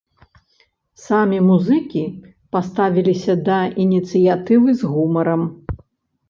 Самі 1.07 1.37
музыкі 1.49 2.01
паставіліся 2.57 3.37
да 3.51 3.59
ініцыятывы 3.85 4.69
з 4.81 4.91
гумарам. 4.95 5.41